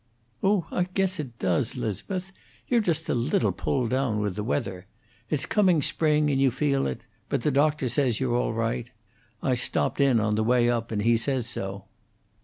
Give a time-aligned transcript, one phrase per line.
[0.41, 2.31] "Oh, I guess it does, 'Liz'beth.
[2.67, 4.87] You're just a little pulled down with the weather.
[5.29, 8.89] It's coming spring, and you feel it; but the doctor says you're all right.
[9.43, 11.85] I stopped in, on the way up, and he says so."